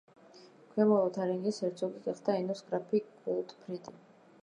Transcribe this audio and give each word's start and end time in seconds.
ქვემო 0.71 0.97
ლოთარინგიის 1.01 1.61
ჰერცოგი 1.65 2.03
გახდა 2.09 2.41
ენოს 2.41 2.67
გრაფი 2.73 3.07
გოტფრიდი. 3.29 3.97